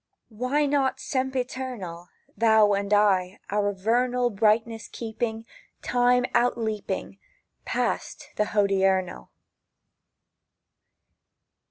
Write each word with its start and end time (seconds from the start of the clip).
Why 0.31 0.65
not 0.65 0.99
sempiternal 0.99 2.09
Thou 2.35 2.73
and 2.73 2.91
I? 2.91 3.39
Our 3.51 3.71
vernal 3.71 4.31
Brightness 4.31 4.87
keeping, 4.87 5.45
Time 5.83 6.25
outleaping; 6.33 7.19
Passed 7.65 8.29
the 8.35 8.45
hodiernal! 8.45 9.29